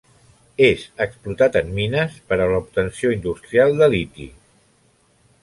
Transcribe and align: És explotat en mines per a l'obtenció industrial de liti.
És 0.67 0.85
explotat 1.05 1.57
en 1.61 1.69
mines 1.75 2.15
per 2.31 2.39
a 2.39 2.49
l'obtenció 2.53 3.13
industrial 3.17 3.79
de 3.83 3.93
liti. 3.97 4.29